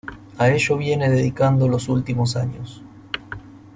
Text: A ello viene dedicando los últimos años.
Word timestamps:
A 0.39 0.49
ello 0.49 0.77
viene 0.77 1.09
dedicando 1.11 1.67
los 1.67 1.87
últimos 1.87 2.35
años. 2.35 2.81